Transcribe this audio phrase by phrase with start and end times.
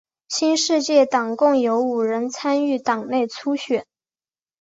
[0.29, 3.85] 新世界党共有五人参与党内初选。